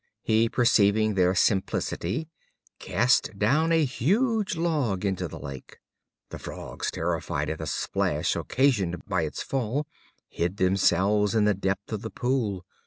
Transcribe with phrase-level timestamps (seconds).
[0.23, 2.27] He, perceiving their simplicity,
[2.79, 5.77] cast down a huge log into the lake.
[6.31, 9.85] The Frogs, terrified at the splash occasioned by its fall,
[10.27, 12.65] hid themselves in the depth of the pool.